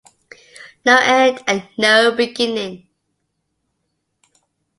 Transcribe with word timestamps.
No 0.83 0.97
end 0.99 1.43
and 1.45 1.63
no 1.77 2.11
beginning. 2.15 2.87